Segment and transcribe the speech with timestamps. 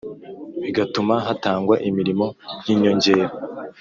[0.63, 2.25] bigatuma hatangwa imirimo
[2.65, 3.33] y inyongera